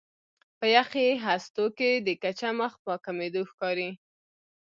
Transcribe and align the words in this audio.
په 0.57 0.65
یخي 0.75 1.07
هستو 1.27 1.65
کې 1.77 1.91
د 2.05 2.09
کچه 2.23 2.49
مخ 2.59 2.73
په 2.85 2.93
کمېدو 3.05 3.41
ښکاري. 3.49 3.89